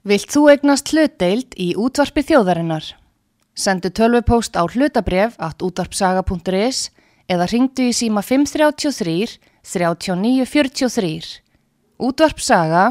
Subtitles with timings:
[0.00, 2.86] Vilt þú egnast hlutdeild í útvarpi þjóðarinnar?
[3.52, 6.88] Sendu tölvupóst á hlutabref at útvarpsaga.is
[7.28, 11.28] eða ringdu í síma 533 3943.
[12.00, 12.86] Útvarpsaga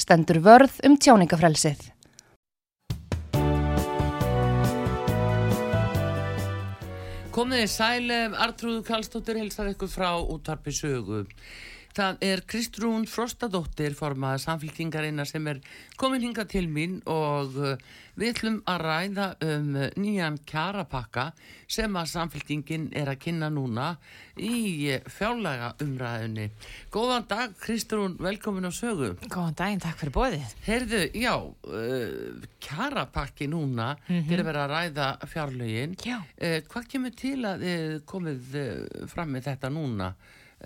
[0.00, 1.92] stendur vörð um tjáningafrelsið.
[7.36, 11.26] Komið í sælum, Artrúðu Kallstóttir hilsar ykkur frá útvarpi sögu.
[11.96, 15.62] Það er Kristrún Frostadóttir formaða samfélkingarina sem er
[15.96, 17.78] komin hinga til mín og uh,
[18.20, 21.30] við ætlum að ræða um uh, nýjan kjarapakka
[21.64, 23.88] sem að samfélkingin er að kynna núna
[24.36, 26.50] í uh, fjárlega umræðinni.
[26.92, 29.14] Góðan dag Kristrún, velkomin á sögu.
[29.24, 30.54] Góðan daginn, takk fyrir bóðið.
[30.68, 31.34] Heyrðu, já,
[32.60, 34.28] kjarapakki núna mm -hmm.
[34.28, 35.96] til að vera að ræða fjárlegin.
[36.04, 36.20] Já.
[36.68, 38.58] Hvað kemur til að þið komið
[39.08, 40.16] fram með þetta núna?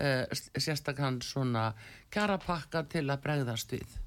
[0.01, 0.23] Uh,
[0.57, 1.67] sérstaklega svona
[2.11, 3.99] kjarapakka til að bregðast við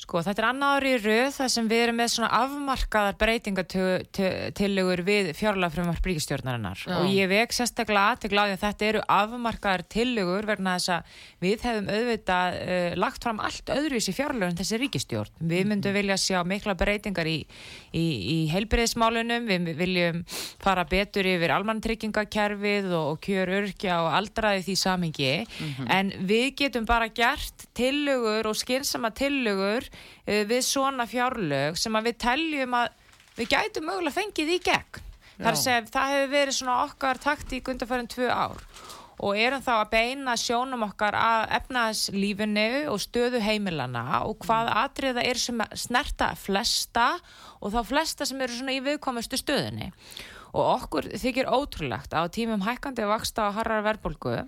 [0.00, 5.26] Sko þetta er annar í rauð þar sem við erum með svona afmarkaðar breytingatillegur við
[5.36, 6.94] fjárlagfrumvarp ríkistjórnarinnar Já.
[6.96, 11.18] og ég vek sérstaklega aðtegla á því að þetta eru afmarkaðar tillegur verna þess að
[11.44, 15.34] við hefum auðvitað uh, lagt fram allt öðruvísi fjárlagun þessi ríkistjórn.
[15.36, 15.70] Við mhm.
[15.74, 17.36] myndum vilja sjá mikla breytingar í,
[17.92, 20.24] í, í heilbreyðismálunum, við viljum
[20.64, 25.92] fara betur yfir almantryggingakerfið og, og kjör örkja og aldraði því samingi mm -hmm.
[25.92, 29.90] en við getum bara gert tillegur og skynsama tillegur
[30.26, 32.88] við svona fjárlög sem að við teljum að
[33.38, 35.06] við gætum mögulega fengið í gegn.
[35.40, 38.64] Þar sem það hefur verið svona okkar taktík undanfærin tvö ár
[39.20, 44.78] og erum þá að beina sjónum okkar að efnaðslífinu og stöðu heimilana og hvað mm.
[44.80, 47.08] atriða er sem snerta flesta
[47.60, 49.90] og þá flesta sem eru svona í viðkomustu stöðinni.
[50.56, 54.38] Og okkur þykir ótrúlegt á tímum hækkandi vaksta á harrar verðbólgu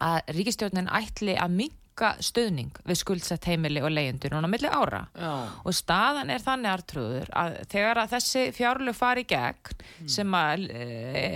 [0.00, 5.04] að ríkistjórnin ætli að minka auka stöðning við skuldsett heimili og leyendur núna millir ára.
[5.14, 5.32] Já.
[5.64, 10.10] og staðan er þannig artrúður að þegar að þessi fjárlu fari í gegn mm.
[10.10, 10.84] sem að e,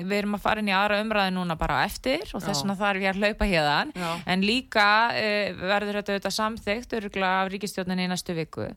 [0.02, 3.05] við erum að fara inn í aðra umræði núna bara eftir og þess vegna þarf
[3.05, 4.86] ég að hlaupa hérðan en líka
[5.18, 5.27] e,
[5.58, 8.70] verður þetta auðvitað samþygt öruglega af ríkistjórnin í næstu viku.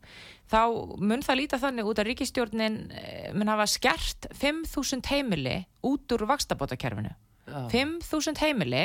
[0.47, 0.61] Þá
[1.03, 6.27] mun það líta þannig út að ríkistjórnin e, mun hafa skert 5.000 heimili út úr
[6.29, 7.15] vakstabótakerfinu
[7.47, 8.83] 5.000 heimili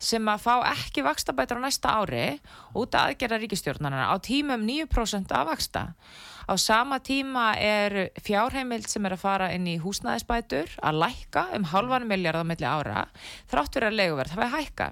[0.00, 2.38] sem að fá ekki vakstabætur á næsta ári
[2.72, 5.84] út að aðgerða ríkistjórnarna á tímum 9% af vaksta
[6.48, 11.66] Á sama tíma er fjárheimild sem er að fara inn í húsnæðisbætur að lækka um
[11.68, 13.02] halvan miljard á milli ára
[13.52, 14.86] þráttur að leguverð það er hækka.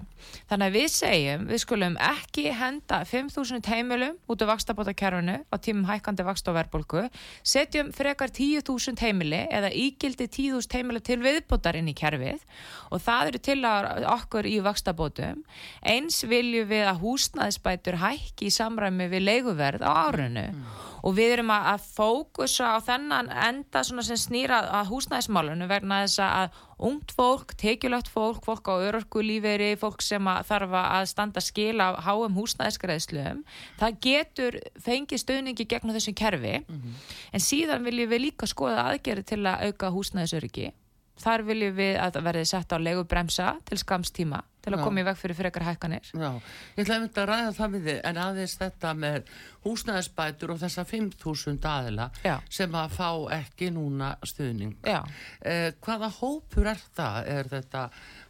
[0.51, 5.87] Þannig að við segjum við skulum ekki henda 5.000 heimilum út af vakstabótakerfinu á tímum
[5.89, 7.07] hækkandi vakst og verðbólku
[7.41, 12.45] setjum frekar 10.000 heimili eða ígildi 10.000 heimili til viðbótar inn í kerfið
[12.93, 15.41] og það eru til að okkur í vakstabótum
[15.81, 21.37] eins viljum við að húsnæðisbætur hækki í samræmi við leguverð á árunu mm og við
[21.37, 26.57] erum að, að fókusa á þennan enda sem snýra að húsnæðismálunum verna þess að
[26.87, 32.01] ungt fólk, tekjulegt fólk, fólk á örorkulíferi, fólk sem að þarf að standa skil af
[32.05, 33.45] háum húsnæðisgreðsluum,
[33.79, 36.57] það getur fengið stöðningi gegnum þessum kerfi.
[36.67, 36.99] Mm -hmm.
[37.31, 40.73] en síðan viljum við líka skoða aðgerði til að auka húsnæðisöryggi.
[41.17, 45.19] Þar viljum við að verði sett á legubremsa til skamstíma til að koma í veg
[45.19, 46.29] fyrir frekar hækkanir Já,
[46.77, 49.31] ég ætla að ræða það við þið en aðeins þetta með
[49.65, 52.35] húsnæðisbætur og þessa 5.000 aðila Já.
[52.59, 57.19] sem að fá ekki núna stuðning eh, hvaða hópur er það?
[57.37, 57.83] Er þetta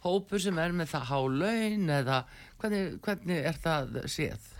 [0.06, 2.20] hópur sem er með það hálaun eða
[2.60, 4.52] hvernig, hvernig er það séð?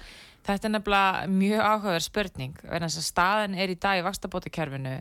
[0.49, 4.94] Þetta er nefnilega mjög áhugaverð spurning en þess að staðin er í dag í vakstabótakerfinu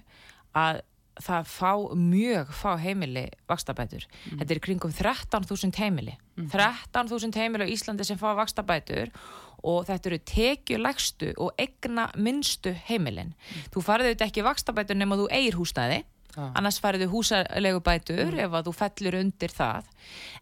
[0.58, 0.82] að
[1.24, 4.06] það fá mjög fá heimili vakstabætur.
[4.08, 4.40] Mm.
[4.42, 6.18] Þetta er kringum 13.000 heimili.
[6.38, 6.50] Mm.
[6.54, 9.14] 13.000 heimili á Íslandi sem fá vakstabætur
[9.68, 13.34] og þetta eru tekjulegstu og egna minnstu heimilin.
[13.34, 13.72] Mm.
[13.74, 16.04] Þú farið auðvitað ekki vakstabætur nema þú eigir húsnæði
[16.38, 16.52] ah.
[16.58, 18.42] annars fariðu húsalegu bætur mm.
[18.46, 19.92] ef að þú fellur undir það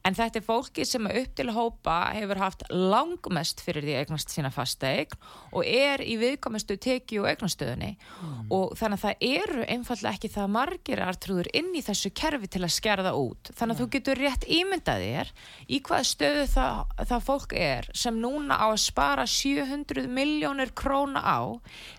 [0.05, 4.51] en þetta er fólki sem upp til hópa hefur haft langmest fyrir því eignast sína
[4.53, 5.15] fasteign
[5.55, 8.51] og er í viðkomistu teki og eignastöðunni mm.
[8.53, 12.63] og þannig að það eru einfallega ekki það margir artrúður inn í þessu kerfi til
[12.65, 15.33] að það út þannig að þú getur rétt ímyndað þér
[15.67, 16.81] í hvað stöðu það,
[17.11, 21.39] það fólk er sem núna á að spara 700 miljónir króna á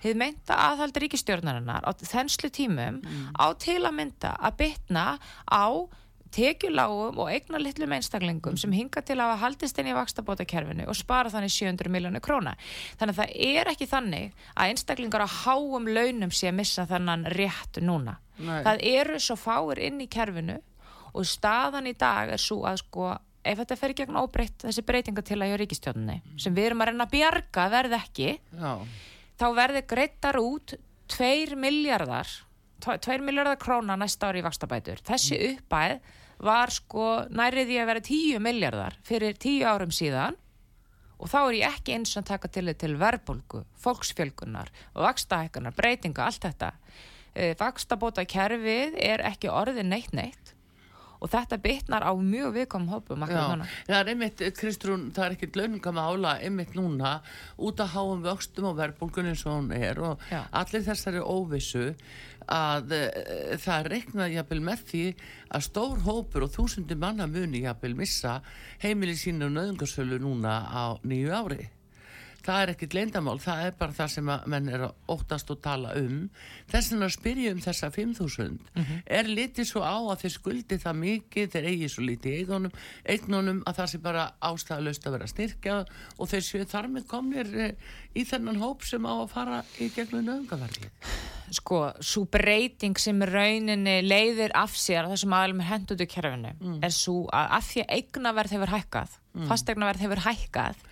[0.03, 3.27] hefur meinta aðhaldi ríkistjórnarinnar á þenslu tímum mm.
[3.37, 5.07] á til að mynda að bytna
[5.47, 5.67] á
[6.37, 11.31] tekjulágum og eignar litlum einstaklingum sem hinga til að haldist inn í vakstabótakerfinu og spara
[11.33, 12.57] þannig 700 miljónu króna.
[13.01, 17.25] Þannig að það er ekki þannig að einstaklingar á háum launum sé að missa þannan
[17.33, 18.19] rétt núna.
[18.37, 18.59] Nei.
[18.67, 20.59] Það eru svo fáir inn í kerfinu
[21.17, 23.15] og staðan í dag er svo að sko
[23.47, 26.83] ef þetta fer í gegn óbreytt þessi breytinga til að hjá ríkistjóninni sem við erum
[26.83, 28.73] að reyna að bjarga verði ekki Já.
[29.39, 30.75] þá verði greittar út
[31.15, 32.33] 2 miljardar
[32.85, 36.01] 2 miljardar króna næsta ári í vakstabætur þessi uppæð
[36.45, 40.37] var sko næriði að vera 10 miljardar fyrir 10 árum síðan
[41.17, 46.27] og þá er ég ekki eins og taka til til verðbólgu, fólksfjölgunar og vakstahækkunar, breytinga,
[46.27, 46.73] allt þetta.
[47.33, 50.53] E, vakstabóta kerfið er ekki orðið neitt neitt
[51.17, 53.57] og þetta bitnar á mjög viðkomum hópum Já,
[53.89, 57.19] það er einmitt, Kristrún það er ekkit launingam ála einmitt núna
[57.57, 60.45] út að háum vöxtum og verðbólgun eins og hún er og Já.
[60.53, 61.87] allir þessari óvissu
[62.53, 65.05] að uh, það reiknaði jafnvel með því
[65.57, 68.41] að stór hópur og þúsundir manna muni jafnvel missa
[68.83, 71.71] heimili sínu og nöðungarsölu núna á nýju ári
[72.47, 75.95] það er ekkit leindamál, það er bara það sem menn er að óttast og tala
[75.99, 76.19] um
[76.71, 79.03] þess vegna spyrjum um þessa 5.000 mm -hmm.
[79.19, 83.63] er litið svo á að þeir skuldi það mikið, þeir eigi svo litið eignunum, eignunum
[83.67, 85.79] að það sé bara ástæðalust að vera styrkja
[86.19, 87.73] og þeir séu þar með komnir eh,
[88.15, 90.91] í þennan hóp sem á að fara í gegnum nöðungaverði
[91.55, 96.81] Sko, svo breyting sem rauninni leiðir af sér þessum aðlum hendutu kerfinu mm.
[96.83, 99.47] er svo að af því að eignaverð hefur hækkað mm.
[99.53, 100.83] fastegnaverð hefur hækkað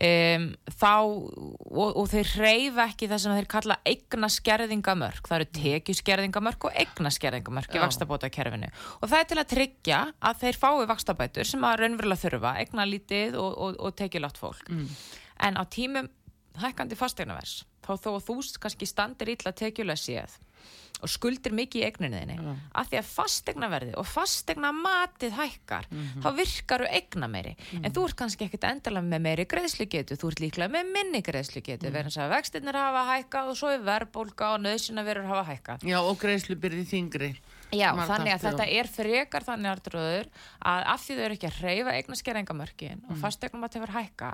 [0.00, 0.44] Um,
[0.80, 5.56] þá og, og þeir reyfa ekki það sem þeir kalla eigna skerðingamörk, það eru mm.
[5.58, 9.98] tekju skerðingamörk og eigna skerðingamörk í vakstabóta kerfinu og það er til að tryggja
[10.30, 14.40] að þeir fái vakstabætur sem að raunverulega þurfa eigna lítið og, og, og tekju látt
[14.40, 14.86] fólk mm.
[15.48, 16.08] en á tímum
[16.62, 20.38] hækkandi fastegnavers þá þó þú kannski standir ítla tekjulega séð
[21.00, 22.56] og skuldir mikið í eigninniðinni mm.
[22.76, 26.24] af því að fastegnaverði og fastegna matið hækkar mm -hmm.
[26.24, 27.84] þá virkar þú eigna meiri mm.
[27.84, 31.88] en þú ert kannski ekkert endalega með meiri greiðslugetu þú ert líklega með minni greiðslugetu
[31.88, 31.94] mm.
[31.94, 35.98] verðan að vextinnir hafa hækkað og svo er verðbólka og nöðsina verður hafa hækkað Já
[36.00, 37.32] og greiðslubyrði þingri
[37.70, 41.60] Já, Marta, þannig að þetta er frekar þannig að af því þau eru ekki að
[41.62, 43.20] reyfa eignaskerðingamörkin og mm.
[43.22, 44.30] fastegnum að það verður hækka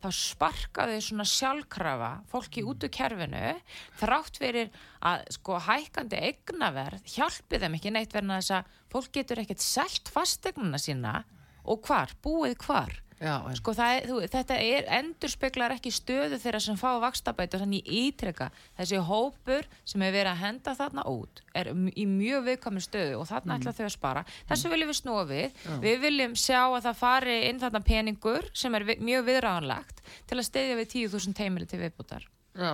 [0.00, 3.52] þá sparkaðu svona sjálfkrafa fólki út úr kerfinu
[4.00, 4.72] þrátt fyrir
[5.06, 9.64] að sko hækandi eignaverð hjálpi þeim ekki neitt verðan að þess að fólk getur ekkert
[9.64, 11.20] selt fastegnuna sína
[11.68, 16.60] og hvar, búið hvar Já, sko er, þú, þetta er, endur speklar ekki stöðu þeirra
[16.64, 18.46] sem fá vakstabæti og þannig ítreka
[18.78, 21.68] þessi hópur sem hefur verið að henda þarna út er
[22.00, 23.60] í mjög viðkvæmi stöðu og þarna mm.
[23.60, 24.72] ætla þau að spara þessu mm.
[24.72, 25.74] viljum við snúa við Já.
[25.84, 30.00] við viljum sjá að það fari inn þarna peningur sem er vi, mjög viðræðanlagt
[30.30, 32.24] til að steyðja við 10.000 heimili til viðbútar
[32.56, 32.72] Já,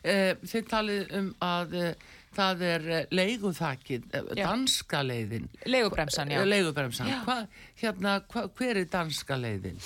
[0.00, 6.42] eh, þið talið um að eh, það er eh, leiguþakið, eh, danska leiðin leigubremsan, já,
[6.46, 7.10] leigubremsan.
[7.10, 7.18] já.
[7.26, 7.40] Hva,
[7.80, 9.78] hérna, hva, hver er danska leiðin?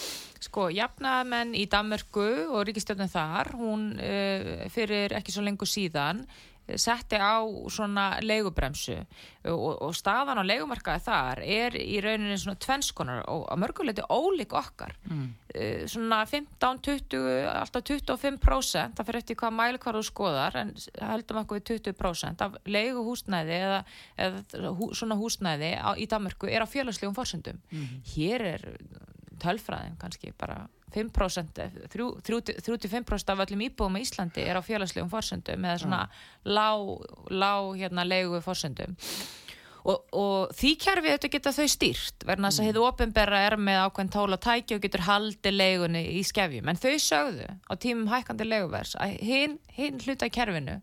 [0.42, 6.24] Sko, jafnaðmenn í Danmörku og ríkistjóðin þar, hún uh, fyrir ekki svo lengur síðan
[6.80, 7.42] setti á
[7.72, 8.96] svona leigubremsu
[9.50, 14.56] og, og staðan á leigumarkaði þar er í rauninni svona tvennskonar og að mörguleiti ólík
[14.58, 15.30] okkar mm.
[15.52, 20.70] Eh, svona 15, 20 alltaf 25% það fyrir eftir hvað mæli hvar þú skoðar en
[20.96, 23.82] heldum okkur við 20% af leiguhúsnæði eða,
[24.16, 27.98] eða hú, svona húsnæði á, í Danmarku er á fjöluslegum fórsöndum mm.
[28.14, 28.64] hér er
[29.44, 31.62] tölfræðin kannski bara 5%,
[31.92, 36.02] 35% af öllum íbúum í Íslandi er á félagslegum fórsöndum eða svona
[36.44, 38.96] lág, lág hérna leigu fórsöndum
[39.82, 42.92] og, og því kjærfið þetta geta þau stýrt verðan þess að hefðu mm.
[42.92, 47.50] ofinberra er með ákveðin tóla tæki og getur haldið leigunni í skefjum en þau sögðu
[47.50, 50.80] á tímum hækkandi leiguvers að hinn hin hluta kjærfinu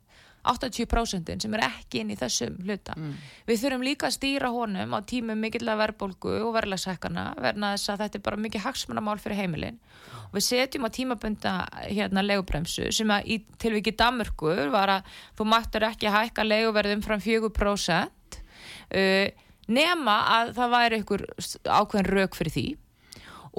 [0.50, 2.96] 80% sem er ekki inn í þessum hluta.
[2.98, 3.16] Mm.
[3.48, 8.06] Við þurfum líka að stýra honum á tímum mikilvæg verðbólgu og verðlægshækana verna þess að
[8.06, 9.82] þetta er bara mikið hagsmunamál fyrir heimilin.
[10.30, 11.54] Og við setjum á tímabunda
[11.90, 17.04] hérna legubremsu sem að í tilvikið Damurkur var að þú mættur ekki að hækka leguverðum
[17.04, 18.16] frá 4%
[18.94, 19.28] uh,
[19.70, 21.26] nema að það væri einhver
[21.66, 22.68] ákveðin rauk fyrir því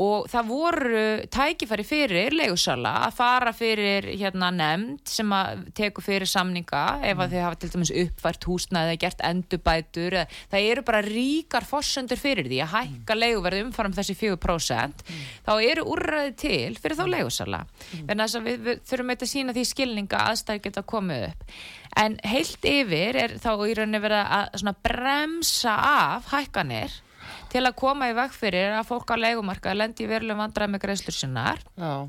[0.00, 1.02] og það voru
[1.33, 7.25] tækifæri fyrir leigursala að fara fyrir hérna nefnd sem að teku fyrir samninga ef að
[7.26, 7.33] mm.
[7.35, 12.21] þið hafa til dæmis uppvært húsnaði eða gert endubætur eða, það eru bara ríkar fórsöndur
[12.21, 13.23] fyrir því að hækka mm.
[13.25, 15.26] leiguverði umfram þessi 4% mm.
[15.49, 17.12] þá eru úrræði til fyrir þá mm.
[17.16, 18.07] leigursala mm.
[18.07, 21.54] en þess að við, við þurfum eitthvað að sína því skilninga aðstæði geta komið upp
[22.00, 27.00] en heilt yfir er þá í rauninni verið að bremsa af hækkanir
[27.53, 31.17] til að koma í veg fyrir að fólk á leikumarka lendi verulegum vandræð með greiðslur
[31.17, 32.09] sinnar Já.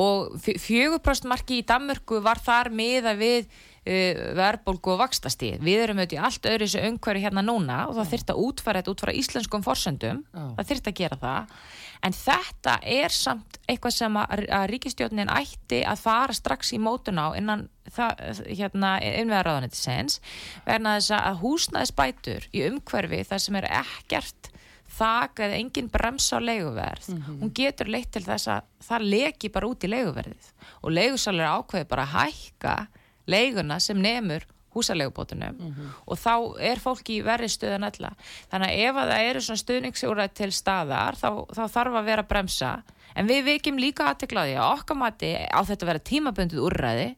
[0.00, 6.18] og fjögurprostmarki í Danmörku var þar miða við uh, verðbólgu og vakstastíð við erum auðvitað
[6.18, 9.14] í allt öðru þessu umhverju hérna núna og það þurft að útfæra þetta út frá
[9.14, 10.44] íslenskum forsöndum, Já.
[10.58, 11.56] það þurft að gera það
[12.04, 17.20] en þetta er samt eitthvað sem að, að ríkistjónin ætti að fara strax í mótun
[17.20, 20.20] á innan hérna, innveðaráðanetisens
[20.66, 24.50] verna þess að húsnæðisbætur í umhverfi þar sem er ekkert
[24.94, 27.38] þak eða engin bremsa á leiguverð mm -hmm.
[27.40, 30.50] hún getur leitt til þess að það leki bara út í leiguverðið
[30.82, 32.74] og leigusalir ákveði bara að hækka
[33.26, 35.92] leiguna sem nefnur húsalegubótunum mm -hmm.
[36.06, 36.34] og þá
[36.70, 38.12] er fólki í verri stöðan alla.
[38.50, 42.22] Þannig að ef að það eru svona stuðningsúræð til staðar þá, þá þarf að vera
[42.22, 42.82] bremsa
[43.14, 47.16] en við vikjum líka aðteklaði að okkar mati á þetta að vera tímabundið úrræði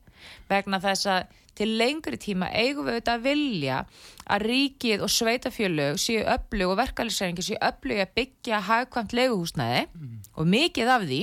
[0.49, 3.81] vegna þess að til lengri tíma eigum við auðvitað að vilja
[4.27, 10.17] að ríkið og sveitafjölög séu öflug og verkefælisræðingi séu öflug að byggja hagkvæmt leguhúsnæði mm.
[10.35, 11.21] og mikið af því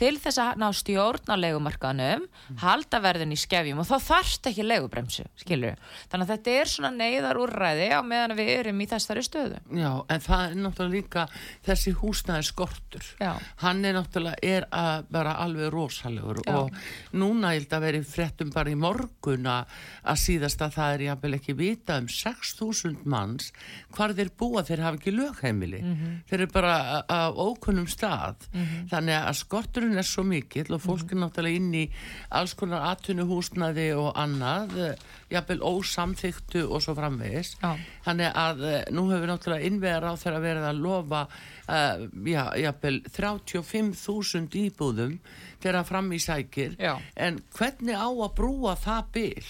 [0.00, 2.60] til þess að ná stjórn á legumarkaðnum, mm.
[2.62, 5.76] halda verðin í skefjum og þá þarft ekki legubremsu, skilur.
[6.12, 9.60] Þannig að þetta er svona neyðar úrræði á meðan við erum í þessari stöðu.
[9.76, 11.26] Já, en það er náttúrulega líka
[11.68, 13.12] þessi húsnæði skortur.
[13.20, 13.34] Já.
[13.64, 16.56] Hann er náttúrulega er að vera alveg rosalegur Já.
[16.56, 19.75] og núna ég held að veri fréttum bara í morgun að
[20.16, 23.52] síðast að það er jáfnvel ekki vita um 6 6.000 manns
[23.94, 26.14] hvar þeir búa þeir hafa ekki lögheimili mm -hmm.
[26.28, 28.88] þeir eru bara á ókunnum stað mm -hmm.
[28.90, 31.90] þannig að skorturinn er svo mikill og fólk er náttúrulega inn í
[32.30, 34.96] alls konar atvinnuhúsnaði og annað
[35.32, 37.72] jafnvel ósamþyktu og svo framvegis Já.
[38.06, 43.00] þannig að eh, nú hefur náttúrulega innvegar á þeirra verið að lofa uh, já, jafnvel
[43.10, 45.16] 35.000 íbúðum
[45.62, 46.94] þeirra fram í sækir Já.
[47.16, 49.48] en hvernig á að brúa það byll?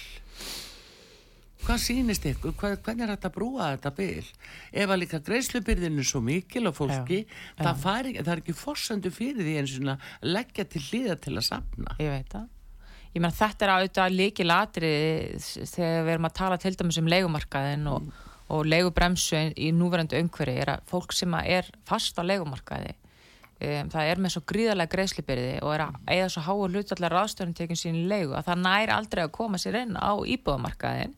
[1.67, 4.27] hvað sýnist ykkur, hvað, hvernig er þetta að brúa þetta byl
[4.71, 7.23] ef að líka greiðslubyrðinu er svo mikil og fólki
[7.59, 7.81] það.
[7.83, 11.97] Fari, það er ekki fórsöndu fyrir því eins og leggja til hlýða til að sapna
[11.99, 12.47] ég veit það
[13.17, 14.93] ég menn þetta er auðvitað líki latri
[15.41, 18.29] þegar við erum að tala til dæmis um leikumarkaðin og, mm.
[18.53, 24.11] og leigubremsu í núverandi umhverfi er að fólk sem er fast á leikumarkaði um, það
[24.11, 27.99] er með svo gríðarlega greiðslubyrði og er að eða svo háa hlutallar ráðstöðum tekjum sín
[28.03, 31.17] í leigu að það nær aldrei að koma sér inn á íbúðamarkaðin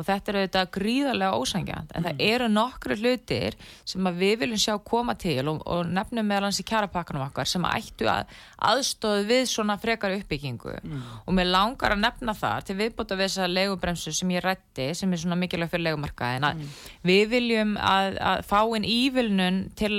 [0.00, 2.06] og þetta er auðvitað gríðarlega ósangjant en mm.
[2.08, 3.56] það eru nokkru hlutir
[3.88, 8.08] sem við viljum sjá koma til og, og nefnum meðalans í kjarapakkanum okkar sem ættu
[8.10, 8.30] að
[8.70, 11.02] aðstóðu við svona frekar uppbyggingu mm.
[11.26, 15.12] og mér langar að nefna það til viðbúta við þessa legubremsu sem ég rætti sem
[15.12, 16.78] er svona mikilvæg fyrir legumarka en að mm.
[17.10, 19.92] við viljum að, að fá inn ívilnun til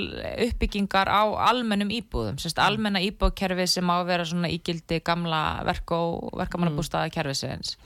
[0.48, 2.64] uppbyggingar á almennum íbúðum, semst mm.
[2.66, 7.76] almenna íbúðkerfi sem á að vera svona ígildi gamla verk og verkamannabústaða kerfisins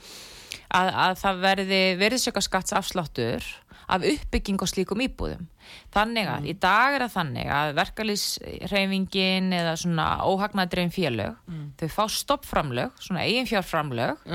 [0.67, 3.47] að, að það verði verðsjökaskattsafsláttur
[3.87, 5.47] af uppbygging og slíkum íbúðum.
[5.95, 6.49] Þannig að mm.
[6.51, 11.65] í dag er það þannig að verkalýsreifingin eða svona óhagnadrein félög, mm.
[11.79, 14.29] þau fá stoppframlög, svona eiginfjárframlög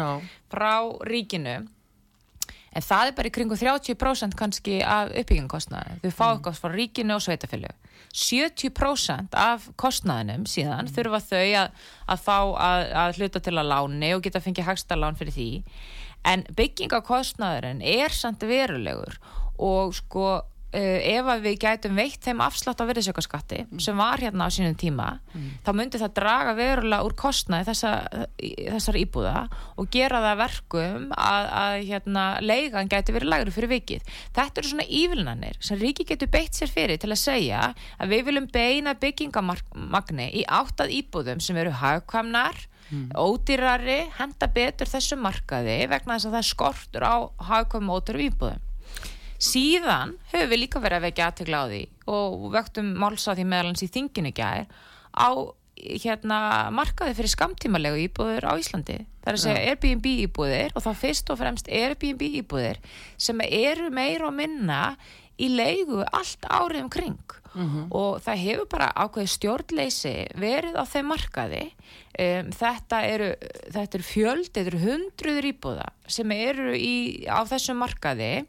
[0.52, 0.72] frá
[1.08, 1.60] ríkinu
[2.72, 5.98] en það er bara í kringu 30% kannski af uppbyggingkostnaði.
[6.00, 6.60] Þau fá eitthvað mm.
[6.62, 7.88] frá ríkinu og sveitafélög.
[8.12, 10.94] 70% af kostnaðinum síðan mm.
[10.96, 14.66] þurfa þau að, að fá að, að hluta til að láni og geta að fengja
[14.68, 15.50] hagsta lán fyrir því
[16.28, 19.18] en byggingakostnaðurinn er samt verulegur
[19.62, 20.26] og sko
[20.72, 23.80] uh, ef við gætum veitt þeim afslátt á verðisökkaskatti mm.
[23.82, 25.48] sem var hérna á sínum tíma mm.
[25.66, 27.92] þá myndi það draga verulega úr kostnaði þessa,
[28.38, 29.36] þessar íbúða
[29.76, 34.10] og gera það verkum að, að hérna, leigan gæti verið lagri fyrir vikið.
[34.36, 38.26] Þetta eru svona ívilnanir sem ríki getur beitt sér fyrir til að segja að við
[38.28, 43.08] viljum beina byggingamagni í áttað íbúðum sem eru hagkvamnar mm.
[43.18, 47.16] ódýrari, henda betur þessu markaði vegna þess að það skortur á
[47.50, 48.68] hafðkvæmum ódýrum íbúðum.
[49.42, 51.82] Síðan höfum við líka verið að vekja aðtegla á því
[52.14, 54.68] og vektum málsa því meðalans í þinginu gæðir
[55.18, 55.30] á
[55.82, 56.38] hérna,
[56.74, 59.00] markaði fyrir skamtímalegu íbúður á Íslandi.
[59.22, 59.72] Það er að segja ja.
[59.72, 62.78] Airbnb íbúðir og þá fyrst og fremst Airbnb íbúðir
[63.20, 64.82] sem eru meira og minna
[65.40, 67.38] í leigu allt árið um kring.
[67.52, 67.86] Mm -hmm.
[67.92, 71.64] og það hefur bara ákveði stjórnleysi verið á þeim markaði.
[72.18, 73.28] Um, þetta eru,
[73.76, 78.46] eru fjöld, þetta eru hundruður íbúða sem eru í, á þessum markaði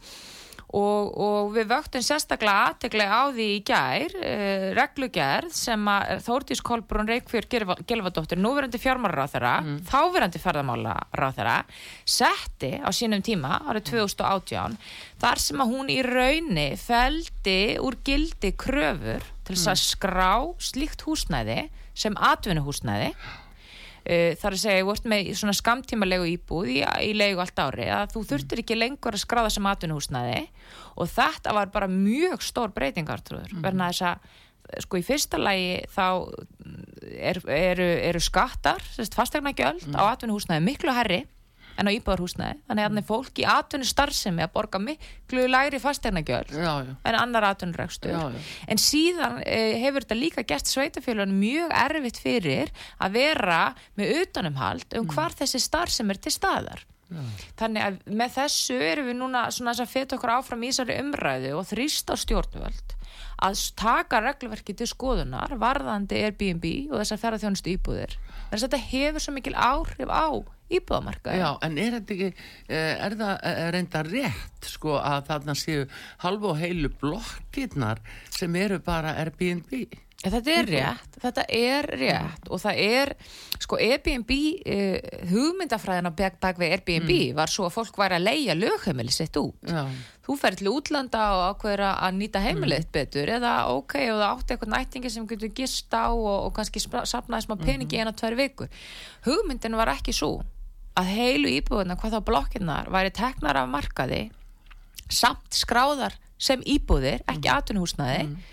[0.74, 6.63] Og, og við vöktum sérstaklega aðteglega á því í gær, uh, reglugerð sem að Þórtís
[6.65, 9.75] Kolbrún Reykjörg Gjelvadóttir, núverandi fjármálaráþara, mm.
[9.92, 11.60] þáverandi ferðamálaráþara,
[12.10, 14.80] setti á sínum tíma árið 2018
[15.22, 19.72] þar sem að hún í raunni feldi úr gildi kröfur til þess mm.
[19.75, 20.34] að skrá
[20.72, 21.62] slíkt húsnæði
[21.94, 23.42] sem atvinnuhúsnæði Uh,
[24.03, 28.15] þar að segja, ég vort með svona skamtímalegu íbúð í, í leigu allt ári að
[28.15, 30.41] þú þurftir ekki lengur að skráða sem atvinnuhúsnaði
[31.00, 33.62] og þetta var bara mjög stór breytingartrúður mm.
[33.63, 36.05] verna þess að sko í fyrsta lagi þá
[37.19, 38.83] er, eru, eru skattar
[39.15, 39.98] fastegna gjöld mm.
[40.00, 41.24] á atvinnuhúsnaði miklu herri
[41.80, 46.53] en á íbúðarhúsnaði þannig að er fólk í atvinnu starfsemi að borga miklu læri fastegnagjöld
[46.53, 48.15] en annar atvinnuregstur
[48.68, 53.62] en síðan eh, hefur þetta líka gert sveitafélagin mjög erfitt fyrir að vera
[54.00, 55.13] með utanumhald um mm.
[55.13, 56.84] hvar þessi starfsemi er til staðar.
[57.13, 57.22] Já.
[57.60, 60.96] þannig að með þessu erum við núna svona þess að feta okkur áfram í þessari
[61.03, 62.96] umræðu og þrýst á stjórnvöld
[63.44, 68.65] að taka reglverki til skoðunar varðandi Airbnb og þess að ferða þjónustu íbúðir þannig að
[68.65, 70.27] þetta hefur svo mikil áhrif á
[70.72, 75.58] íbúðamarka Já, en er þetta ekki, eh, er það eh, reynda rétt sko að þarna
[75.60, 75.86] séu
[76.24, 78.01] halvu og heilu blokkirnar
[78.32, 79.74] sem eru bara Airbnb?
[80.24, 83.10] Þetta er rétt, þetta er rétt og það er,
[83.60, 87.34] sko Airbnb uh, hugmyndafræðin á bak, bak við Airbnb mm.
[87.36, 89.58] var svo að fólk væri að leia lögheimili sitt út.
[89.67, 89.84] Já.
[90.24, 92.92] Þú fer til útlanda og ákveður að nýta heimilið mm.
[92.96, 96.84] betur eða ok, og það átti eitthvað nættingi sem getur gist á og, og kannski
[96.84, 98.00] sapnaði smá peningi mm.
[98.00, 98.72] eina, tvær vikur.
[99.27, 100.38] Hugmyndin var ekki svo
[100.96, 104.24] að heilu íbúðuna, hvað þá blokkinnar, væri teknar af markaði
[105.12, 107.56] samt skráðar sem íbúðir, ekki mm.
[107.58, 108.51] atvinnuhúsnaði mm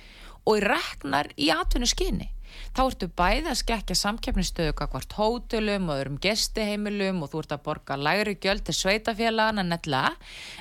[0.48, 2.30] og reknar í atvinnu skinni
[2.76, 7.64] þá ertu bæði að skekja samkeppnistöðu hvort hótelum og öðrum gestiheimilum og þú ert að
[7.66, 10.04] borga læri gjöld til sveitafélagana netla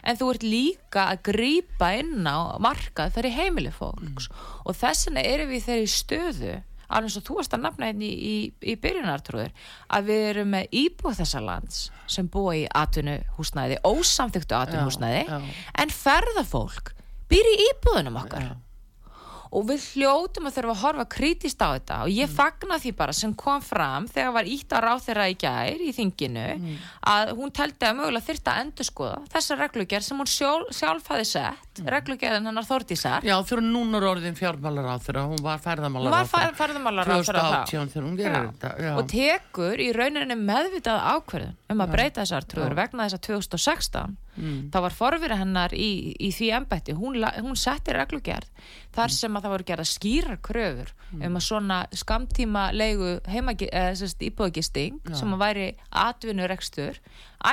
[0.03, 4.29] en þú ert líka að grýpa inn á markað fyrir heimili fólks.
[4.29, 4.49] Mm.
[4.65, 6.55] og þess vegna erum við þeirri stöðu
[6.89, 8.37] alveg og þú varst að nafna hérna í, í,
[8.71, 9.51] í byrjunartrúður
[9.93, 16.95] að við erum með íbúð þessa lands sem búa í atvinnuhúsnæði, ósamþyktu atvinnuhúsnæði en ferðafólk
[17.29, 18.49] býr í íbúðunum okkar.
[18.49, 18.68] Já
[19.49, 22.35] og við hljótum að þurfa að horfa krítist á þetta og ég mm.
[22.37, 25.89] fagna því bara sem kom fram þegar var ítt á ráð þeirra í gær í
[25.95, 26.75] þinginu mm.
[27.13, 31.09] að hún teldi að mögulega þurfti að endur skoða þessa reglugjær sem hún sjálf, sjálf
[31.13, 31.89] hafi sett mm.
[31.95, 37.65] reglugjærinn hennar Þórtísar Já fyrir núna orðin fjármálar á þeirra hún var færðamálar á þeirra
[37.65, 38.91] 2018 þegar hún gerir þetta já.
[38.93, 44.17] og tekur í rauninni meðvitað ákverðin um að breyta þessar trúður vegna þess að 2016
[44.39, 44.59] mm.
[44.73, 48.49] þá var forverið hennar í, í því ennbætti, hún, hún setti reglugjærð
[48.95, 51.25] þar sem að það voru gerað skýrar kröfur mm.
[51.27, 53.17] um að svona skamtíma leigu
[54.29, 55.67] íbúðagisting sem að væri
[56.05, 57.01] atvinnurekstur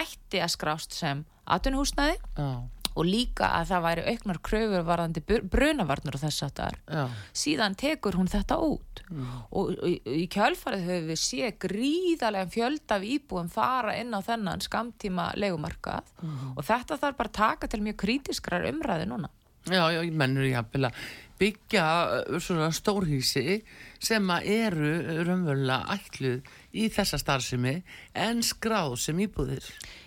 [0.01, 2.17] ætti að skrást sem atvinnuhúsnaði
[2.97, 5.23] og líka að það væri auknar kröfur varðandi
[5.53, 9.03] brunavarnur og þess að það síðan tekur hún þetta út.
[9.07, 9.27] Mm.
[9.55, 14.65] og, og í kjálfarið höfum við sé gríðarlega fjöld af íbúum fara inn á þennan
[14.65, 16.57] skamtíma legumarkað mm.
[16.57, 19.31] og þetta þarf bara taka til mjög krítiskrar umræði núna.
[19.67, 20.99] Já, já, ég mennur ég að
[21.41, 21.85] byggja
[22.41, 23.61] svona stórhísi
[24.03, 24.91] sem að eru
[25.27, 27.81] raunverulega ætluð í þessa starfsemi
[28.15, 29.67] en skráð sem íbúðir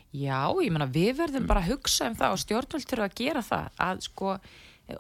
[0.10, 3.46] Já, ég menna við verðum bara að hugsa um það og stjórnvöld þurfa að gera
[3.46, 4.34] það að sko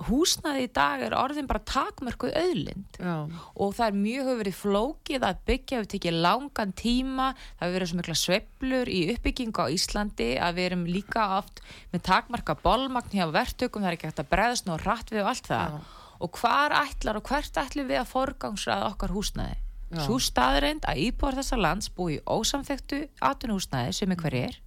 [0.09, 3.15] húsnaði í dag er orðin bara takmörkuð auðlind Já.
[3.55, 7.75] og það er mjög hefur verið flókið að byggja við tekið langan tíma það hefur
[7.77, 12.57] verið svo mikla sveplur í uppbyggingu á Íslandi að við erum líka oft með takmarka
[12.61, 15.73] bólmagn hjá verktökum, það er ekki hægt að breðast nú rætt við og allt það
[15.73, 15.81] Já.
[16.19, 19.57] og hvar ætlar og hvert ætlum við að forgangsraða okkar húsnaði
[20.05, 24.59] svo staðreind að íbúar þessa lands búi ósamþektu atvinnhúsnaði sem er hverjir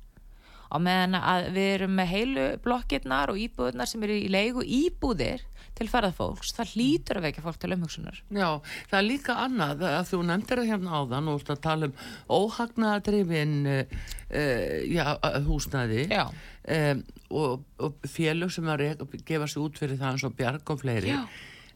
[0.73, 5.45] á meðan að við erum með heilu blokkirnar og íbúðnar sem eru í leigu íbúðir
[5.77, 8.19] til ferðarfólks, það hlýtur að vekja fólk til umhugsunar.
[8.33, 8.49] Já,
[8.91, 11.95] það er líka annað að þú nefndir það hérna áðan og þú tala um
[12.39, 13.95] óhagnaðadrifin uh,
[14.37, 18.87] uh, húsnaði um, og, og félög sem að
[19.29, 21.17] gefa sér út fyrir það eins og bjarg og fleiri.
[21.17, 21.25] Já.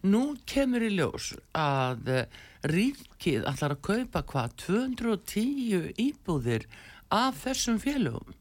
[0.07, 2.25] Nú kemur í ljós að uh,
[2.69, 6.69] ríkið ætlar að kaupa hvað 210 íbúðir
[7.15, 8.37] af þessum félögum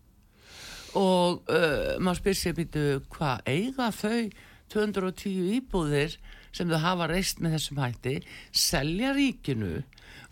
[0.96, 4.30] og uh, maður spyr sér býtu hvað eiga þau
[4.74, 6.16] 210 íbúðir
[6.56, 8.16] sem þau hafa reist með þessum hætti
[8.56, 9.84] selja ríkinu?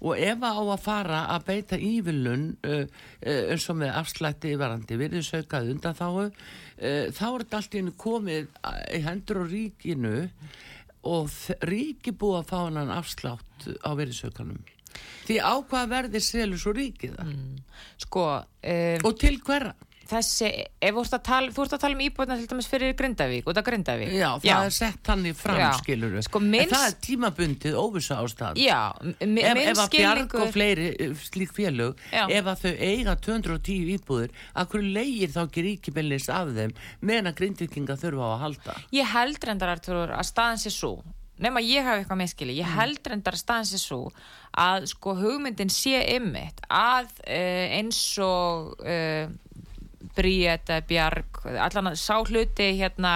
[0.04, 5.00] Og ef á að fara að beita ívilun uh, uh, eins og með afslætti varandi
[5.00, 6.30] virðisaukaði undan þá uh,
[7.16, 8.50] þá er þetta allt í hennu komið
[8.98, 10.16] í hendur og ríkinu
[11.04, 11.32] og
[11.68, 14.62] ríki búið að fá hann afslátt á virðisaukanum.
[15.28, 17.32] Því á hvað verðir selur svo ríkið það?
[17.32, 17.58] Mm.
[18.04, 19.74] sko um, og til hverja
[20.14, 20.50] þessi,
[20.84, 23.48] ef þú ert að tala, þú ert að tala um íbúðna til dæmis fyrir Grindavík,
[23.50, 24.12] út af Grindavík.
[24.14, 24.56] Já, það Já.
[24.60, 26.68] er sett hann í framskiluru sko, minns...
[26.68, 28.80] en það er tímabundið óvissu ástæð Já,
[29.24, 32.24] minn ef, ef að bjarg og fleiri eh, slík félög Já.
[32.28, 37.34] ef að þau eiga 210 íbúður að hverju leigir þá ekki ríkibillins af þeim meðan
[37.34, 38.80] að Grindvikinga þurfa á að halda?
[38.94, 40.98] Ég held reyndar Artur, að staðan sé svo
[41.42, 42.78] nema ég hafi eitthvað meðskili, ég mm.
[42.78, 44.02] held reyndar að staðan sé svo
[44.64, 49.26] að sko hugmyndin sé ymmit að uh, eins og uh,
[50.18, 53.14] Bríet, Bjarg, allan sá hluti hérna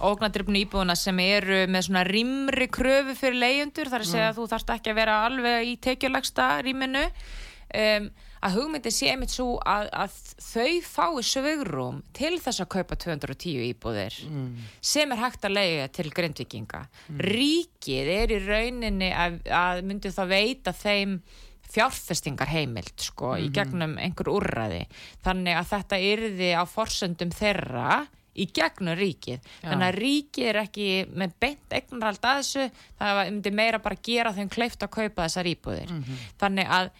[0.00, 4.32] ógnadrifnu íbúðuna sem eru með svona rimri kröfu fyrir leyendur þar að segja mm.
[4.32, 9.32] að þú þarfst ekki að vera alveg í tekjulegsta ríminu um, að hugmyndi sé einmitt
[9.34, 14.48] svo að, að þau fái sögrum til þess að kaupa 210 íbúðir mm.
[14.92, 16.82] sem er hægt að leiða til grindvikinga.
[17.10, 17.20] Mm.
[17.28, 21.20] Ríkið er í rauninni að, að myndi þá veita þeim
[21.70, 23.42] fjárfestingar heimild sko mm -hmm.
[23.42, 23.54] í mhm.
[23.58, 24.86] gegnum einhver úrræði
[25.24, 29.68] þannig að þetta yrði á forsöndum þeirra í gegnum ríkið Já.
[29.68, 32.66] þannig að ríkið er ekki með beint eignarhald að þessu
[32.98, 36.28] það myndi meira bara gera þeim kleift að kaupa þessar íbúðir mm -hmm.
[36.38, 36.90] þannig að,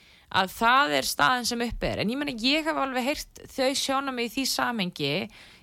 [0.41, 3.71] að það er staðin sem upp er en ég menna ég hef alveg heyrt þau
[3.75, 5.15] sjóna mig í því samengi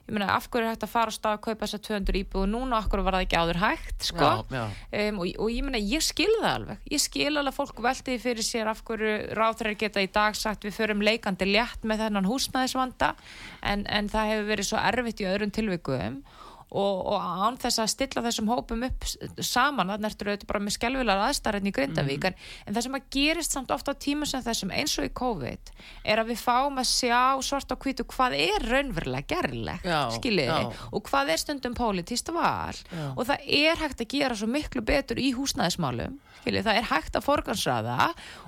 [0.08, 2.44] ég meina af hverju er hægt að fara á stað að kaupa þessa 200 íbúð?
[2.46, 4.30] Og núna okkur var það ekki áður hægt sko?
[4.48, 4.64] Já, já.
[5.02, 6.88] Um, og, og ég meina ég skil það alveg.
[6.94, 10.68] Ég skil alveg að fólk veltiði fyrir sér af hverju ráþræðir geta í dag sagt
[10.68, 13.14] við förum leikandi létt með þennan húsnæðisvanda.
[13.62, 16.22] En, en það hefur verið svo erfitt í öðrum tilvikum
[16.72, 19.08] og, og án þess að stilla þessum hópum upp
[19.40, 23.08] saman, þannig ertu auðvitað bara með skelvilar aðstæðarinn í Grindavík en, en það sem að
[23.16, 25.72] gerist samt ofta á tímum sem þessum eins og í COVID
[26.04, 31.08] er að við fáum að sjá svart á hvítu hvað er raunverulega gerlegt, skiljiði og
[31.08, 32.76] hvað er stundum pólitíst val.
[32.92, 33.06] Já.
[33.16, 37.18] og það er hægt að gera svo miklu betur í húsnæðismálum skiljiði, það er hægt
[37.18, 37.98] að forgansraða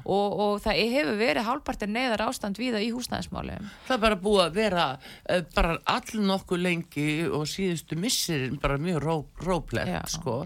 [0.05, 3.69] og, og það hefur verið hálpartir neðar ástand viða í húsnæðismálum.
[3.87, 5.75] Það er bara búið að vera uh, bara
[8.09, 10.41] missirinn bara mjög ró, róplegt sko.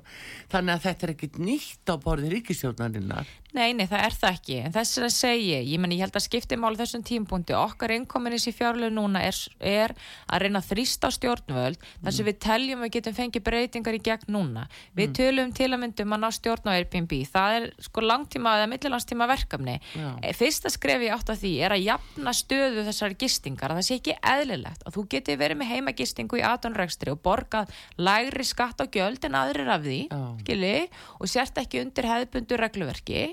[0.51, 3.29] Þannig að þetta er ekkit nýtt á borði ríkistjórnarinnar.
[3.53, 6.23] Nei, nei, það er það ekki, en þess að segja, ég meni, ég held að
[6.25, 9.91] skipti mál þessum tímpunkti, okkar innkominis í fjárlegu núna er, er
[10.25, 14.33] að reyna að þrýsta stjórnvöld, þar sem við teljum við getum fengið breytingar í gegn
[14.33, 14.63] núna.
[14.97, 18.71] Við tölum til að myndum að ná stjórn á Airbnb, það er sko langtíma eða
[18.71, 19.77] millilandstíma verkefni.
[19.93, 20.09] Já.
[20.17, 23.87] E, Fyrsta skref ég átt að því er að jafna stöðu þessar gistingar, að það
[23.91, 27.69] sé ekki eðlilegt að þú geti verið með heimagistingu í aðdónrekstri og borgað
[28.01, 30.01] lægri skatt á gjöld en aðrir af því,
[30.41, 30.75] skilji,
[31.21, 33.23] og sért ekki undir hefðbundu regluverki.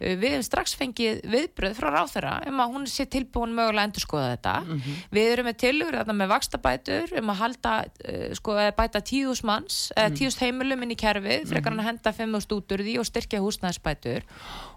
[0.00, 3.88] Uh, Við hefum strax fengið viðbröð frá ráþara um að hún sé tilbúin mögulega að
[3.90, 4.54] endurskoða þetta.
[5.14, 9.80] Við erum með tilugur þarna með vakstabætur um að halda, uh, sko, bæta tíðus manns,
[9.96, 13.08] eða tíðust heimilum inn í kerfið, frekar hann að henda fimmust út úr því og
[13.08, 14.26] styrkja húsnæðisbætur.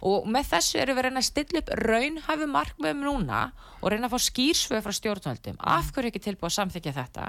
[0.07, 3.41] Og með þessu erum við að reyna að stilla upp raunhæfu markmiðum núna
[3.81, 5.57] og reyna að fá skýrsvöð frá stjórnvöldum.
[5.61, 7.27] Af hverju ekki tilbúið að samþykja þetta?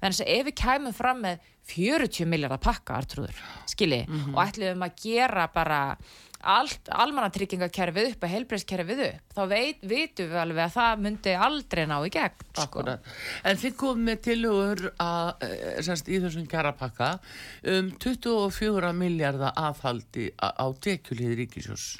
[0.00, 3.36] Þannig að ef við kæmum fram með 40 miljardar pakka, Artrúður,
[3.68, 5.80] skilji, og ætlum að gera bara
[6.40, 11.96] almannatryggingakerfið upp og heilbreyðskerfið upp, þá veit, vitum við alveg að það myndi aldrei ná
[12.06, 12.84] í gegn, sko.
[13.44, 17.10] En þið komum með tilugur að, eh, semst, í þessum kjarapakka
[17.76, 21.98] um 24 miljardar afhaldi á, tekjulíð ríkisjós.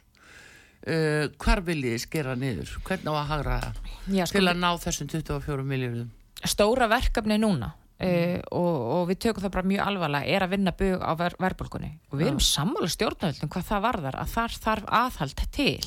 [0.81, 2.71] Uh, hvar viljið skera niður?
[2.89, 3.81] Hvernig á að hagra það?
[4.25, 6.09] Sko, Til að ná þessum 24 miljardum?
[6.41, 10.75] stóra verkefni núna uh, og, og við tökum það bara mjög alvarlega er að vinna
[10.77, 14.93] bug á ver verðbólkunni og við erum sammála stjórnvöldum hvað það varðar að þar þarf
[15.01, 15.81] aðhald til.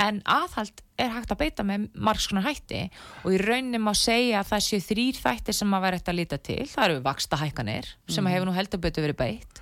[0.00, 2.86] En aðhald er hægt að beita með margskonar hætti
[3.24, 6.20] og í rauninni má segja að það séu þrýr þættir sem að vera eftir að
[6.20, 6.62] líta til.
[6.70, 9.60] Það eru vaksta hækkanir sem að hefur nú heldur betur verið beitt.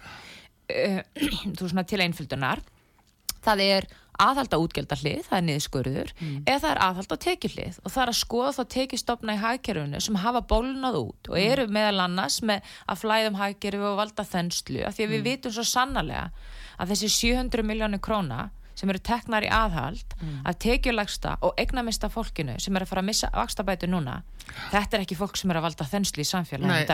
[0.69, 1.01] Uh,
[1.59, 2.63] þú svona til einföldunar.
[3.43, 3.89] Það er
[4.19, 6.13] aðhald á útgjaldarhlið, það er niðurskurður
[6.45, 7.81] eða það er aðhald á tekjuhlið.
[7.85, 11.67] Og það er að skoða þá tekjustofna í hagkerfunu sem hafa bólnað út og eru
[11.71, 15.67] meðal annars með að flæðum hagkerfi og valda þenslu af því að við vitum svo
[15.67, 16.31] sannarlega
[16.79, 20.13] að þessi 700 miljónir króna sem eru teknar í aðhald
[20.47, 24.21] að tekjulegsta og eignamista fólkinu sem er að fara að missa vakstabætu núna
[24.71, 26.29] þetta er ekki fólk sem er að valda þenslu í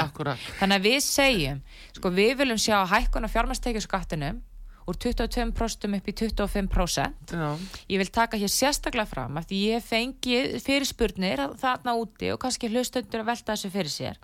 [0.01, 0.49] akkurat.
[0.61, 1.61] Þannig að við segjum,
[1.99, 4.41] sko við viljum sjá hækkun á fjármastekjuskattinum
[4.91, 7.35] úr 22% upp í 25%.
[7.35, 7.49] Já.
[7.89, 12.73] Ég vil taka hér sérstaklega fram að því ég fengi fyrirspurnir þarna úti og kannski
[12.73, 14.21] hlustundur að velta þessu fyrir sér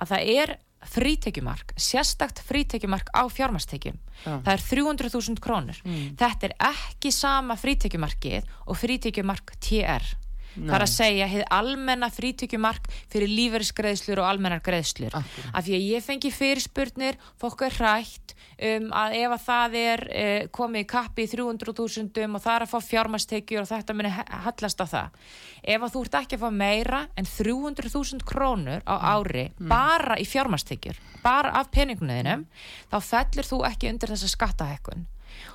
[0.00, 3.98] að það er frítekjumark, sérstakt frítekjumark á fjármastekjum.
[4.24, 4.32] Já.
[4.42, 5.78] Það er 300.000 krónur.
[6.18, 10.08] Þetta er ekki sama frítekjumarkið og frítekjumark TR.
[10.56, 15.14] Það er að segja hefði almenna frítekjumark fyrir lífeyrisgreðslur og almennar greiðslur.
[15.16, 15.52] Akkúrat.
[15.52, 20.02] Af því að ég fengi fyrirspurnir, fólk er hrætt um að ef að það er
[20.06, 24.12] uh, komið í kappi í 300.000 og það er að fá fjármastekjur og þetta muni
[24.12, 25.16] hallast á það.
[25.62, 30.26] Ef að þú ert ekki að fá meira en 300.000 krónur á ári bara í
[30.28, 32.46] fjármastekjur, bara af peningunniðinum,
[32.92, 35.06] þá fellir þú ekki undir þessa skattahekkun.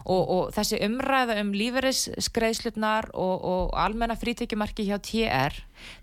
[0.08, 5.58] Og, og þessi umræða um lífeyrisskreiðslutnar og, og almenna frítekjumarki hjá TR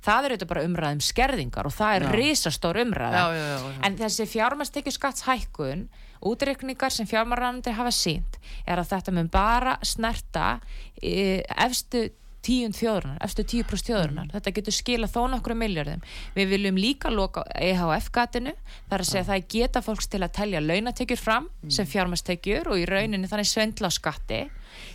[0.05, 2.11] það er auðvitað bara umræða um skerðingar og það er Já.
[2.21, 5.87] risastór umræða Já, já, en þessi fjármastekjuskattshækkun
[6.25, 10.59] útreikningar sem fjármarrandir hafa sínt er að þetta mun bara snerta
[11.01, 12.07] e, efstu
[12.45, 16.03] tíund þjóðurnar, efstu tíu pluss þjóðurnar þetta getur skila þó nokkru miljardum
[16.37, 18.55] við viljum líka loka EHF-gatinu
[18.91, 22.83] þar að segja að það geta fólks til að telja launatekjur fram sem fjármastekjur og
[22.83, 24.43] í rauninni þannig svendla á skatti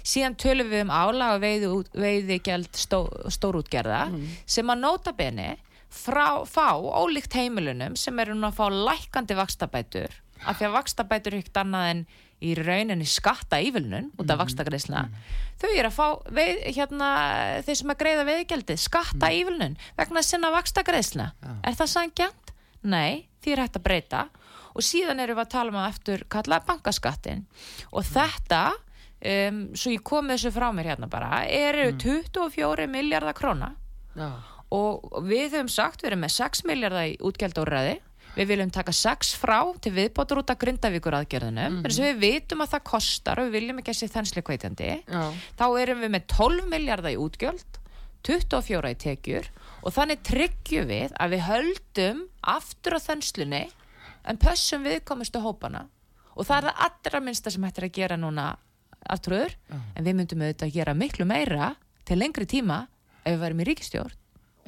[0.03, 4.05] síðan tölum við um álag og veiði, veiði gæld stó, stórútgerða
[4.45, 5.51] sem að nota beni
[5.89, 11.35] frá, fá ólíkt heimilunum sem eru nú að fá lækandi vakstabætur af því að vakstabætur
[11.35, 12.03] er ekkert annað en
[12.39, 15.05] í rauninni skatta ívilnun út af vakstagreisla
[15.59, 17.09] þau eru að fá veið, hérna,
[17.67, 22.53] þeir sem að greiða veiðgjaldið skatta ívilnun vegna sinna vakstagreisla er það sangjant?
[22.81, 24.27] Nei, því er hægt að breyta.
[24.77, 27.41] Og síðan erum við að tala um að eftir kalla bankaskattin
[27.91, 33.73] og þetta um, svo ég kom þessu frá mér hérna bara eru 24 miljardar króna.
[34.15, 34.29] Já.
[34.73, 37.99] og við höfum sagt við erum með 6 miljardar í útgjaldóraði
[38.39, 41.89] við viljum taka 6 frá til viðbótur út af grindavíkur aðgerðunum mm.
[41.99, 45.23] við vitum að það kostar og við viljum ekki að sé þensli kveitandi Já.
[45.59, 47.79] þá erum við með 12 miljardar í útgjöld
[48.27, 52.23] 24 í tekjur og þannig tryggjum við að við höldum
[52.55, 53.65] aftur á þenslunni
[54.29, 55.85] en pössum viðkomustu hópana
[56.35, 58.49] og það er það allra minnsta sem hættir að gera núna
[59.07, 61.73] aftrúður, en við myndum auðvitað að gera miklu meira
[62.07, 62.83] til lengri tíma
[63.23, 64.18] ef við værim í ríkistjórn.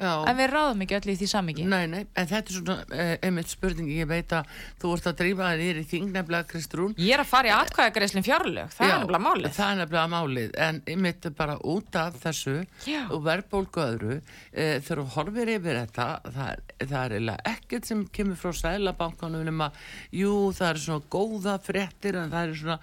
[0.02, 3.12] En við ráðum ekki öll í því samingi Nei, nei, en þetta er svona uh,
[3.22, 4.50] einmitt spurningi, ég veit að
[4.82, 6.96] þú ert að drífa það nýri þing nefnilega Kristrún.
[7.00, 9.54] Ég er að fara í atkvæðagreislinn fjárlög, það Já, er nefnilega málið.
[9.56, 12.56] Það er nefnilega málið, en einmitt bara út af þessu
[12.88, 13.00] Já.
[13.08, 18.52] og verðbólgu öðru e, þegar horfir yfir þetta það það er ekkert sem kemur frá
[18.56, 19.80] sælabankanum um að
[20.16, 22.78] jú, það er svona góða fréttir en það er svona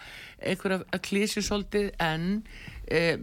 [0.52, 1.90] einhverja að klísi svolítið.
[2.00, 2.44] En
[2.88, 3.18] e,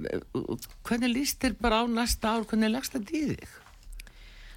[0.86, 3.54] hvernig líst þér bara á næsta ár, hvernig leggst það í þig?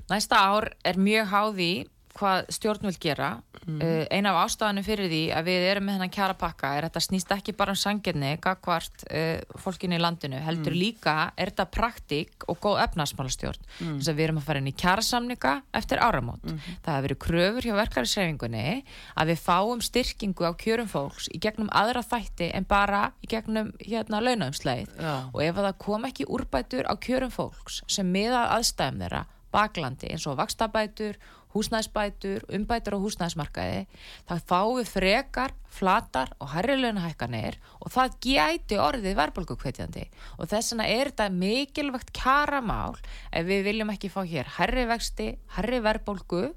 [0.10, 1.72] Næsta ár er mjög háði
[2.20, 3.28] hvað stjórn vil gera
[3.68, 3.82] Mhm.
[3.82, 6.90] uh, ein af ástafanum fyrir því að við erum með hennan kjara pakka er að
[6.90, 10.80] þetta snýst ekki bara um sanginni gagvart uh, fólkinu í landinu heldur Mhm.
[10.82, 14.00] líka er þetta praktík og góð efnarsmálastjórn Mhm.
[14.00, 16.60] þess að við erum að fara inn í kjarasamninga eftir áramót Mhm.
[16.84, 18.84] það hefur verið kröfur hjá verkarisreifingunni
[19.18, 23.72] að við fáum styrkingu á kjörum fólks í gegnum aðra þætti en bara í gegnum
[23.80, 25.30] hérna launaumsleið Já.
[25.34, 30.12] og ef að það kom ekki úrbætur á kjörum fólks sem miða aðstæðum þeirra baklandi
[30.14, 31.18] eins og vakstabætur,
[31.56, 33.82] húsnæðsbætur, umbætur á húsnæðsmarkaði
[34.30, 40.06] það fáum við frekar, flatar og herrilegnahækkanir og það gæti orðið verðbólgukveitjandi
[40.38, 43.00] og þess vegna er þetta mikilvægt kjaramál
[43.34, 46.50] ef við viljum ekki fá hér herri vexti, herri verðbólgu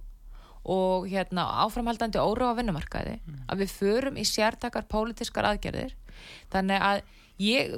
[0.62, 3.16] og hérna áframhaldandi óra á vinnumarkaði.
[3.50, 5.96] Að við förum í sértakar pólitískar aðgerðir.
[6.52, 7.02] Þannig að
[7.42, 7.72] ég,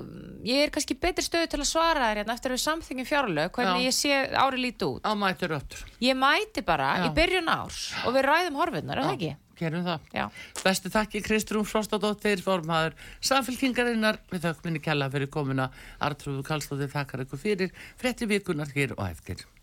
[0.45, 3.55] ég er kannski betri stöðu til að svara þér hérna eftir að við samþingjum fjárlög
[3.57, 3.87] hvernig Já.
[3.89, 5.81] ég sé ári líti út Á mætur öttur.
[6.05, 7.07] ég mæti bara Já.
[7.09, 9.33] í byrjun árs og við ræðum horfinnar, er það ekki?
[9.55, 10.01] Gerum það.
[10.11, 10.25] Já.
[10.65, 14.19] Bestu takki Kristrún Frostadóttir, formaður samfélkingarinnar.
[14.33, 15.69] Við þökkum minni kella fyrir komuna.
[16.03, 17.71] Artrúðu Kallstóttir þakkar ykkur fyrir.
[18.01, 19.45] Frettir vikunar hér og eftir.